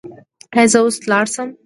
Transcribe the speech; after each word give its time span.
ایا 0.55 0.69
زه 0.71 0.79
اوس 0.83 0.97
لاړ 1.11 1.25
شم؟ 1.33 1.49